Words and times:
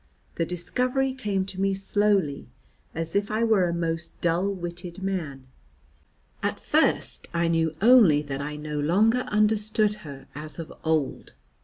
The 0.37 0.47
discovery 0.47 1.13
came 1.13 1.45
to 1.45 1.61
me 1.61 1.75
slowly, 1.75 2.47
as 2.95 3.15
if 3.15 3.29
I 3.29 3.43
were 3.43 3.69
a 3.69 3.71
most 3.71 4.19
dull 4.19 4.49
witted 4.51 5.03
man; 5.03 5.45
at 6.41 6.59
first 6.59 7.27
I 7.35 7.47
knew 7.47 7.75
only 7.83 8.23
that 8.23 8.41
I 8.41 8.55
no 8.55 8.79
longer 8.79 9.25
understood 9.29 9.97
her 10.01 10.25
as 10.33 10.57
of 10.57 10.73
old. 10.83 11.33